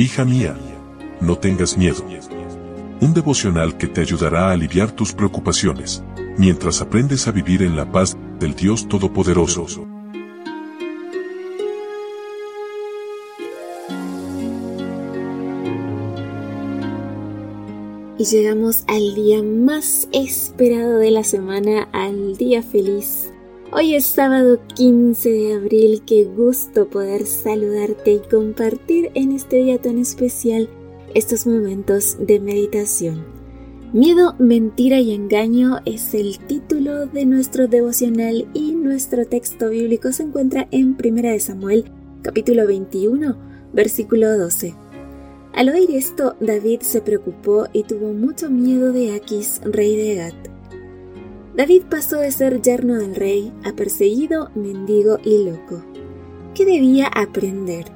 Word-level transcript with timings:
Hija 0.00 0.24
mía, 0.24 0.56
no 1.20 1.38
tengas 1.38 1.76
miedo. 1.76 2.04
Un 3.00 3.14
devocional 3.14 3.76
que 3.76 3.88
te 3.88 4.00
ayudará 4.00 4.46
a 4.46 4.52
aliviar 4.52 4.92
tus 4.92 5.12
preocupaciones, 5.12 6.04
mientras 6.36 6.80
aprendes 6.80 7.26
a 7.26 7.32
vivir 7.32 7.64
en 7.64 7.74
la 7.74 7.90
paz 7.90 8.16
del 8.38 8.54
Dios 8.54 8.86
Todopoderoso. 8.86 9.88
Y 18.18 18.24
llegamos 18.24 18.84
al 18.86 19.16
día 19.16 19.42
más 19.42 20.08
esperado 20.12 20.98
de 20.98 21.10
la 21.10 21.24
semana, 21.24 21.88
al 21.90 22.36
día 22.36 22.62
feliz 22.62 23.32
Hoy 23.70 23.94
es 23.94 24.06
sábado 24.06 24.58
15 24.76 25.28
de 25.30 25.52
abril, 25.52 26.02
qué 26.06 26.24
gusto 26.24 26.88
poder 26.88 27.26
saludarte 27.26 28.12
y 28.12 28.20
compartir 28.20 29.10
en 29.12 29.30
este 29.32 29.56
día 29.56 29.76
tan 29.76 29.98
especial 29.98 30.70
estos 31.14 31.46
momentos 31.46 32.16
de 32.18 32.40
meditación. 32.40 33.26
Miedo, 33.92 34.34
mentira 34.38 35.00
y 35.00 35.12
engaño 35.12 35.80
es 35.84 36.14
el 36.14 36.38
título 36.38 37.04
de 37.08 37.26
nuestro 37.26 37.68
devocional 37.68 38.48
y 38.54 38.72
nuestro 38.72 39.26
texto 39.26 39.68
bíblico 39.68 40.12
se 40.12 40.22
encuentra 40.22 40.66
en 40.70 40.96
1 40.98 41.38
Samuel 41.38 41.92
capítulo 42.22 42.66
21 42.66 43.36
versículo 43.74 44.38
12. 44.38 44.74
Al 45.52 45.68
oír 45.68 45.90
esto, 45.90 46.36
David 46.40 46.80
se 46.80 47.02
preocupó 47.02 47.66
y 47.74 47.82
tuvo 47.82 48.14
mucho 48.14 48.48
miedo 48.48 48.92
de 48.92 49.14
Aquis, 49.14 49.60
rey 49.62 49.94
de 49.94 50.14
Gat. 50.14 50.57
David 51.58 51.82
pasó 51.90 52.18
de 52.18 52.30
ser 52.30 52.62
yerno 52.62 52.94
del 52.98 53.16
rey 53.16 53.52
a 53.64 53.72
perseguido, 53.72 54.48
mendigo 54.54 55.18
y 55.24 55.42
loco. 55.42 55.82
¿Qué 56.54 56.64
debía 56.64 57.08
aprender? 57.08 57.86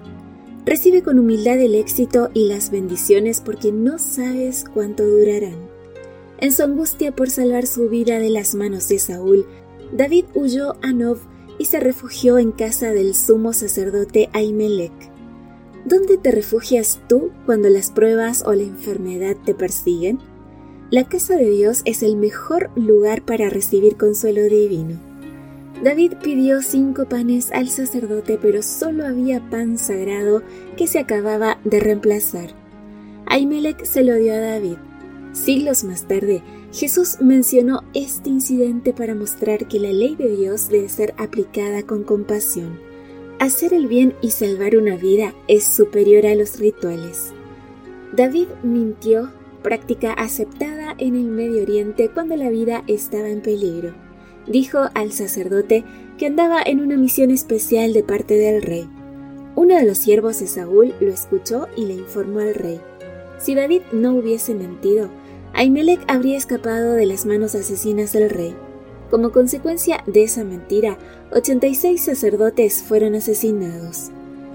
Recibe 0.66 1.05
con 1.05 1.21
humildad 1.21 1.61
el 1.61 1.77
éxito 1.77 2.29
y 2.35 2.48
las 2.48 2.73
bendiciones 2.73 3.41
porque 3.41 3.71
no 3.71 4.01
sabes 4.01 4.65
cuánto 4.75 5.07
durarán. 5.07 5.69
En 6.38 6.51
su 6.51 6.65
angustia 6.65 7.15
por 7.15 7.30
salvar 7.30 7.69
su 7.69 7.88
vida 7.88 8.19
de 8.19 8.30
las 8.30 8.57
manos 8.57 8.88
de 8.88 8.99
Saúl, 8.99 9.46
David 9.93 10.24
huyó 10.35 10.74
a 10.82 10.93
Nob 10.93 11.19
y 11.57 11.66
se 11.66 11.79
refugió 11.79 12.38
en 12.38 12.51
casa 12.51 12.93
del 12.93 13.15
sumo 13.15 13.52
sacerdote 13.52 14.29
Ahimelech. 14.32 15.13
¿Dónde 15.85 16.16
te 16.16 16.32
refugias 16.32 17.01
tú 17.09 17.30
cuando 17.47 17.69
las 17.69 17.93
pruebas 17.93 18.43
o 18.45 18.54
la 18.54 18.65
enfermedad 18.65 19.37
te 19.45 19.54
persiguen? 19.54 20.19
La 20.93 21.04
casa 21.04 21.37
de 21.37 21.48
Dios 21.48 21.80
es 21.87 22.02
el 22.02 22.16
mejor 22.16 22.71
lugar 22.76 23.23
para 23.23 23.48
recibir 23.48 23.96
consuelo 23.96 24.43
divino. 24.43 25.01
David 25.82 26.12
pidió 26.23 26.60
cinco 26.60 27.07
panes 27.09 27.51
al 27.51 27.71
sacerdote, 27.71 28.38
pero 28.40 28.60
solo 28.60 29.07
había 29.07 29.40
pan 29.48 29.79
sagrado 29.79 30.43
que 30.76 30.87
se 30.87 30.98
acababa 30.98 31.59
de 31.65 31.80
reemplazar. 31.80 32.51
Ahimelech 33.24 33.82
se 33.87 34.02
lo 34.02 34.16
dio 34.16 34.35
a 34.35 34.40
David. 34.40 34.76
Siglos 35.32 35.82
más 35.82 36.07
tarde, 36.07 36.43
Jesús 36.74 37.16
mencionó 37.23 37.85
este 37.95 38.29
incidente 38.29 38.93
para 38.93 39.15
mostrar 39.15 39.68
que 39.68 39.80
la 39.80 39.95
ley 39.95 40.15
de 40.15 40.29
Dios 40.37 40.68
debe 40.68 40.90
ser 40.90 41.15
aplicada 41.16 41.85
con 41.85 42.04
compasión. 42.04 42.79
Hacer 43.38 43.73
el 43.73 43.87
bien 43.87 44.13
y 44.20 44.32
salvar 44.32 44.76
una 44.76 44.96
vida 44.96 45.32
es 45.48 45.65
superior 45.65 46.26
a 46.26 46.35
los 46.35 46.59
rituales. 46.59 47.32
David 48.15 48.48
mintió 48.63 49.30
práctica 49.63 50.13
aceptada 50.13 50.95
en 50.99 51.15
el 51.16 51.24
Medio 51.24 51.63
Oriente 51.63 52.10
cuando 52.13 52.37
la 52.37 52.51
vida 52.51 52.85
estaba 52.87 53.29
en 53.29 53.41
peligro. 53.41 53.95
Dijo 54.46 54.80
al 54.95 55.13
sacerdote 55.13 55.85
que 56.19 56.27
andaba 56.27 56.60
en 56.65 56.80
una 56.80 56.96
misión 56.96 57.30
especial 57.30 57.93
de 57.93 58.02
parte 58.02 58.35
del 58.35 58.63
rey. 58.63 58.88
Uno 59.54 59.77
de 59.77 59.85
los 59.85 59.99
siervos 59.99 60.41
de 60.41 60.46
Saúl 60.46 60.95
lo 61.01 61.10
escuchó 61.13 61.69
y 61.77 61.87
le 61.87 61.95
informó 61.95 62.41
al 62.41 62.54
rey. 62.54 62.80
Si 63.38 63.54
David 63.54 63.82
no 63.93 64.15
hubiese 64.15 64.54
mentido, 64.54 65.10
Ahimelech 65.53 66.00
habría 66.09 66.38
escapado 66.38 66.94
de 66.94 67.06
las 67.06 67.26
manos 67.26 67.54
asesinas 67.54 68.12
del 68.12 68.31
rey. 68.31 68.54
Como 69.10 69.31
consecuencia 69.31 70.03
de 70.06 70.22
esa 70.22 70.42
mentira, 70.42 70.97
86 71.32 72.03
sacerdotes 72.03 72.82
fueron 72.82 73.15
asesinados. 73.15 74.10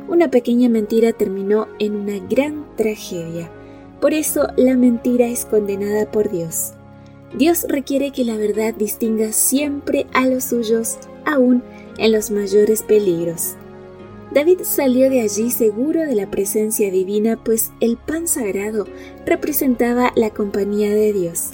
Una 0.07 0.31
pequeña 0.31 0.67
mentira 0.69 1.13
terminó 1.13 1.67
en 1.77 1.95
una 1.95 2.17
gran 2.27 2.65
tragedia. 2.75 3.51
Por 3.99 4.13
eso 4.13 4.47
la 4.57 4.75
mentira 4.75 5.27
es 5.27 5.45
condenada 5.45 6.11
por 6.11 6.29
Dios. 6.29 6.73
Dios 7.35 7.65
requiere 7.67 8.11
que 8.11 8.23
la 8.23 8.37
verdad 8.37 8.73
distinga 8.73 9.31
siempre 9.31 10.07
a 10.13 10.27
los 10.27 10.45
suyos, 10.45 10.97
aún 11.25 11.63
en 11.97 12.11
los 12.11 12.31
mayores 12.31 12.83
peligros. 12.83 13.55
David 14.31 14.59
salió 14.63 15.09
de 15.09 15.21
allí 15.21 15.51
seguro 15.51 16.01
de 16.01 16.15
la 16.15 16.29
presencia 16.29 16.91
divina, 16.91 17.39
pues 17.43 17.71
el 17.79 17.97
pan 17.97 18.27
sagrado 18.27 18.85
representaba 19.25 20.11
la 20.15 20.29
compañía 20.31 20.93
de 20.93 21.13
Dios. 21.13 21.51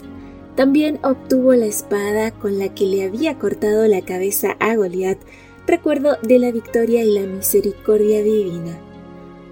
También 0.55 0.99
obtuvo 1.03 1.53
la 1.53 1.65
espada 1.65 2.31
con 2.31 2.59
la 2.59 2.73
que 2.73 2.85
le 2.85 3.03
había 3.03 3.37
cortado 3.39 3.87
la 3.87 4.01
cabeza 4.01 4.55
a 4.59 4.75
Goliat, 4.75 5.17
recuerdo 5.65 6.17
de 6.21 6.39
la 6.39 6.51
victoria 6.51 7.03
y 7.03 7.13
la 7.13 7.25
misericordia 7.25 8.21
divina. 8.21 8.77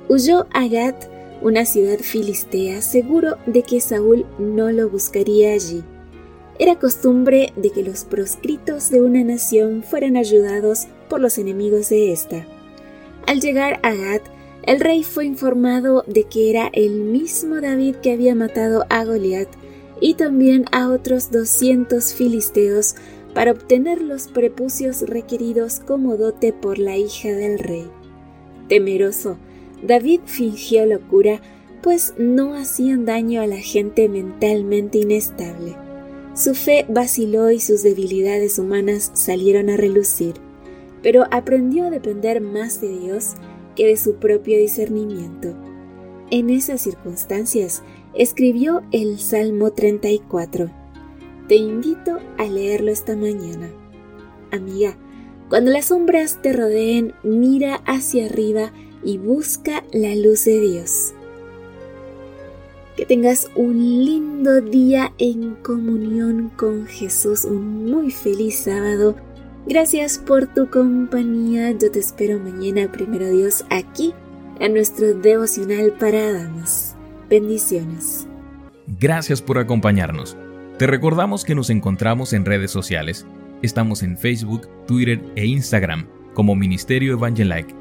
Huyó 0.09 0.45
a 0.51 0.67
Gat 0.67 1.10
una 1.41 1.65
ciudad 1.65 1.99
filistea, 1.99 2.81
seguro 2.81 3.37
de 3.45 3.63
que 3.63 3.81
Saúl 3.81 4.25
no 4.37 4.71
lo 4.71 4.89
buscaría 4.89 5.53
allí. 5.53 5.83
Era 6.59 6.77
costumbre 6.77 7.53
de 7.55 7.71
que 7.71 7.83
los 7.83 8.05
proscritos 8.05 8.89
de 8.91 9.01
una 9.01 9.23
nación 9.23 9.83
fueran 9.83 10.15
ayudados 10.17 10.87
por 11.09 11.19
los 11.19 11.37
enemigos 11.37 11.89
de 11.89 12.11
ésta. 12.11 12.45
Al 13.25 13.39
llegar 13.39 13.79
a 13.83 13.93
Gad, 13.93 14.21
el 14.63 14.79
rey 14.79 15.03
fue 15.03 15.25
informado 15.25 16.03
de 16.05 16.25
que 16.25 16.51
era 16.51 16.69
el 16.73 17.01
mismo 17.01 17.61
David 17.61 17.95
que 17.95 18.11
había 18.11 18.35
matado 18.35 18.85
a 18.89 19.03
Goliat 19.03 19.49
y 19.99 20.13
también 20.13 20.65
a 20.71 20.89
otros 20.89 21.31
200 21.31 22.13
filisteos 22.13 22.95
para 23.33 23.51
obtener 23.51 24.01
los 24.01 24.27
prepucios 24.27 25.01
requeridos 25.01 25.79
como 25.79 26.17
dote 26.17 26.53
por 26.53 26.77
la 26.77 26.97
hija 26.97 27.29
del 27.29 27.57
rey. 27.57 27.87
Temeroso, 28.67 29.37
David 29.81 30.21
fingió 30.25 30.85
locura, 30.85 31.41
pues 31.81 32.13
no 32.17 32.53
hacían 32.53 33.05
daño 33.05 33.41
a 33.41 33.47
la 33.47 33.57
gente 33.57 34.07
mentalmente 34.07 34.99
inestable. 34.99 35.75
Su 36.35 36.53
fe 36.53 36.85
vaciló 36.87 37.51
y 37.51 37.59
sus 37.59 37.83
debilidades 37.83 38.59
humanas 38.59 39.11
salieron 39.13 39.69
a 39.69 39.77
relucir, 39.77 40.35
pero 41.01 41.25
aprendió 41.31 41.85
a 41.85 41.89
depender 41.89 42.41
más 42.41 42.79
de 42.79 42.97
Dios 42.99 43.33
que 43.75 43.87
de 43.87 43.97
su 43.97 44.15
propio 44.15 44.57
discernimiento. 44.57 45.55
En 46.29 46.49
esas 46.49 46.81
circunstancias, 46.81 47.83
escribió 48.13 48.83
el 48.91 49.19
Salmo 49.19 49.71
34. 49.71 50.71
Te 51.47 51.55
invito 51.55 52.19
a 52.37 52.45
leerlo 52.45 52.91
esta 52.91 53.15
mañana. 53.15 53.69
Amiga, 54.51 54.97
cuando 55.49 55.71
las 55.71 55.85
sombras 55.85 56.41
te 56.41 56.53
rodeen, 56.53 57.13
mira 57.23 57.81
hacia 57.85 58.27
arriba 58.27 58.71
y 59.03 59.17
busca 59.17 59.83
la 59.93 60.15
luz 60.15 60.45
de 60.45 60.59
Dios. 60.59 61.13
Que 62.95 63.05
tengas 63.05 63.49
un 63.55 64.05
lindo 64.05 64.61
día 64.61 65.13
en 65.17 65.55
comunión 65.55 66.51
con 66.55 66.85
Jesús, 66.87 67.45
un 67.45 67.85
muy 67.85 68.11
feliz 68.11 68.59
sábado. 68.59 69.15
Gracias 69.65 70.17
por 70.19 70.47
tu 70.47 70.69
compañía. 70.69 71.71
Yo 71.71 71.91
te 71.91 71.99
espero 71.99 72.39
mañana, 72.39 72.91
primero 72.91 73.29
Dios, 73.29 73.65
aquí 73.69 74.13
en 74.59 74.73
nuestro 74.73 75.13
devocional 75.13 75.93
para 75.99 76.31
damas. 76.31 76.95
Bendiciones. 77.29 78.27
Gracias 78.99 79.41
por 79.41 79.57
acompañarnos. 79.57 80.35
Te 80.77 80.85
recordamos 80.85 81.45
que 81.45 81.55
nos 81.55 81.69
encontramos 81.69 82.33
en 82.33 82.45
redes 82.45 82.71
sociales. 82.71 83.25
Estamos 83.61 84.03
en 84.03 84.17
Facebook, 84.17 84.67
Twitter 84.85 85.21
e 85.35 85.45
Instagram 85.45 86.07
como 86.33 86.55
Ministerio 86.55 87.13
Evangelike 87.13 87.80